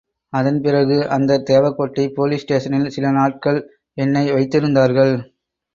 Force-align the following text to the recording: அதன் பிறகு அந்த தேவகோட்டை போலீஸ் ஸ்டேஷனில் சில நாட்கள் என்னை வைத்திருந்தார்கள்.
அதன் 0.33 0.57
பிறகு 0.61 0.97
அந்த 1.09 1.37
தேவகோட்டை 1.49 2.05
போலீஸ் 2.09 2.41
ஸ்டேஷனில் 2.41 2.89
சில 2.89 3.11
நாட்கள் 3.11 3.61
என்னை 3.97 4.25
வைத்திருந்தார்கள். 4.31 5.15